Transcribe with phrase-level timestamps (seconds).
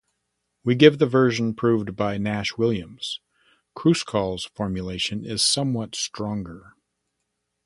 [0.63, 3.19] We give the version proved by Nash-Williams;
[3.77, 6.73] Kruskal's formulation is somewhat stronger.